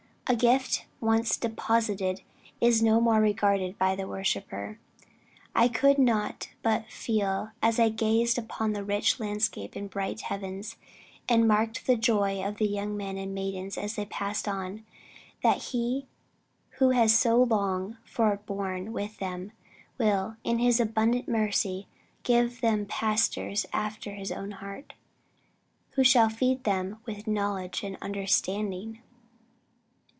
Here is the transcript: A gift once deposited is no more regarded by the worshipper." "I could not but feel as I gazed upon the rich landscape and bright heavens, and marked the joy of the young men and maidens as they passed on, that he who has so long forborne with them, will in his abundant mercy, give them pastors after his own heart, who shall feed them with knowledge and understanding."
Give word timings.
A 0.27 0.35
gift 0.37 0.85
once 1.01 1.35
deposited 1.35 2.21
is 2.61 2.81
no 2.81 3.01
more 3.01 3.19
regarded 3.19 3.77
by 3.77 3.97
the 3.97 4.07
worshipper." 4.07 4.79
"I 5.53 5.67
could 5.67 5.97
not 5.97 6.51
but 6.63 6.87
feel 6.89 7.49
as 7.61 7.81
I 7.81 7.89
gazed 7.89 8.37
upon 8.37 8.71
the 8.71 8.81
rich 8.85 9.19
landscape 9.19 9.75
and 9.75 9.89
bright 9.89 10.21
heavens, 10.21 10.77
and 11.27 11.49
marked 11.49 11.85
the 11.85 11.97
joy 11.97 12.41
of 12.41 12.59
the 12.59 12.65
young 12.67 12.95
men 12.95 13.17
and 13.17 13.35
maidens 13.35 13.77
as 13.77 13.97
they 13.97 14.05
passed 14.05 14.47
on, 14.47 14.85
that 15.43 15.63
he 15.63 16.07
who 16.77 16.91
has 16.91 17.13
so 17.13 17.43
long 17.43 17.97
forborne 18.05 18.93
with 18.93 19.17
them, 19.17 19.51
will 19.97 20.37
in 20.45 20.59
his 20.59 20.79
abundant 20.79 21.27
mercy, 21.27 21.89
give 22.23 22.61
them 22.61 22.85
pastors 22.85 23.65
after 23.73 24.11
his 24.13 24.31
own 24.31 24.51
heart, 24.51 24.93
who 25.97 26.05
shall 26.05 26.29
feed 26.29 26.63
them 26.63 26.99
with 27.05 27.27
knowledge 27.27 27.83
and 27.83 27.97
understanding." 28.01 29.01